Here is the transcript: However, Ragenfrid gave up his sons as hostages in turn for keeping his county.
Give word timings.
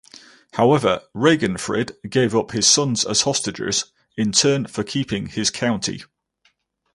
However, 0.53 1.03
Ragenfrid 1.15 1.95
gave 2.09 2.35
up 2.35 2.53
his 2.53 2.65
sons 2.65 3.05
as 3.05 3.21
hostages 3.21 3.93
in 4.17 4.31
turn 4.31 4.65
for 4.65 4.83
keeping 4.83 5.27
his 5.27 5.51
county. 5.51 6.01